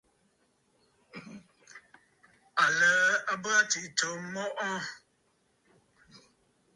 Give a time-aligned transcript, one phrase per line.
[2.63, 2.93] Aləə
[3.31, 4.77] a bə aa tsiꞌì tsǒ mɔꞌɔ.